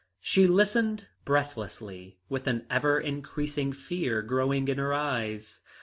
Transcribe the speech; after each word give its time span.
She 0.19 0.47
listened 0.47 1.05
breathlessly 1.25 2.17
with 2.27 2.47
an 2.47 2.65
ever 2.71 2.99
increasing 2.99 3.71
fear 3.71 4.23
growing 4.23 4.67
in 4.67 4.79
her 4.79 4.95
eyes. 4.95 5.61